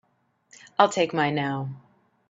I'll 0.79 0.89
take 0.89 1.13
mine 1.13 1.35
now. 1.35 1.69